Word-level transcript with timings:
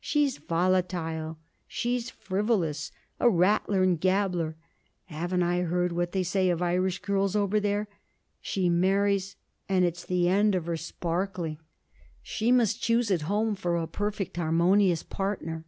She's 0.00 0.38
volatile, 0.38 1.36
she's 1.66 2.08
frivolous, 2.08 2.90
a 3.20 3.28
rattler 3.28 3.82
and 3.82 4.00
gabbler 4.00 4.56
haven't 5.08 5.42
I 5.42 5.60
heard 5.60 5.92
what 5.92 6.12
they 6.12 6.22
say 6.22 6.48
of 6.48 6.62
Irish 6.62 7.00
girls 7.02 7.36
over 7.36 7.60
there? 7.60 7.86
She 8.40 8.70
marries, 8.70 9.36
and 9.68 9.84
it's 9.84 10.06
the 10.06 10.26
end 10.26 10.54
of 10.54 10.64
her 10.64 10.78
sparkling. 10.78 11.58
She 12.22 12.50
must 12.50 12.80
choose 12.82 13.10
at 13.10 13.28
home 13.28 13.54
for 13.54 13.76
a 13.76 13.86
perfect 13.86 14.38
harmonious 14.38 15.02
partner.' 15.02 15.66